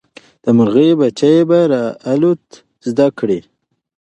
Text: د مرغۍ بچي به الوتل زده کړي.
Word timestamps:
د 0.43 0.45
مرغۍ 0.57 0.89
بچي 0.99 1.33
به 1.49 1.59
الوتل 2.11 2.51
زده 2.89 3.07
کړي. 3.19 3.39